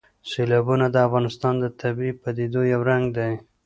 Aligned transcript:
سیلابونه 0.29 0.85
د 0.91 0.95
افغانستان 1.07 1.53
د 1.59 1.65
طبیعي 1.81 2.13
پدیدو 2.21 2.61
یو 2.73 2.81
رنګ 2.89 3.05
دی. 3.17 3.31